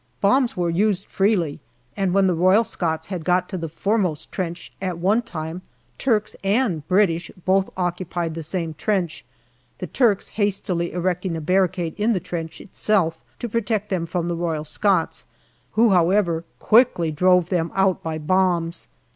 Bombs 0.19 0.57
were 0.57 0.71
used 0.71 1.05
freely, 1.05 1.59
and 1.95 2.11
when 2.11 2.25
the 2.25 2.33
Royal 2.33 2.63
Scots 2.63 3.05
had 3.09 3.23
got 3.23 3.47
to 3.49 3.55
the 3.55 3.69
foremost 3.69 4.31
trench, 4.31 4.73
at 4.81 4.97
one 4.97 5.21
time 5.21 5.61
Turks 5.99 6.35
and 6.43 6.87
British 6.87 7.29
both 7.45 7.69
occupied 7.77 8.33
the 8.33 8.41
same 8.41 8.73
trench, 8.73 9.23
the 9.77 9.85
Turks 9.85 10.29
hastily 10.29 10.91
erecting 10.91 11.37
a 11.37 11.39
barricade 11.41 11.93
in 11.97 12.13
the 12.13 12.19
trench 12.19 12.59
itself 12.59 13.19
to 13.37 13.47
protect 13.47 13.89
them 13.91 14.07
from 14.07 14.27
the 14.27 14.35
Royal 14.35 14.63
Scots, 14.63 15.27
who, 15.73 15.91
however, 15.91 16.45
quickly 16.57 17.11
drove 17.11 17.49
them 17.49 17.71
out 17.75 18.01
by 18.01 18.17
bombs. 18.17 18.87